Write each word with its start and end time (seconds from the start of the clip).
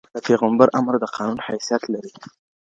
د 0.15 0.17
پيغمبر 0.27 0.67
امر 0.79 0.93
د 1.01 1.05
قانون 1.15 1.39
حیثیت 1.47 1.83
لري. 1.93 2.13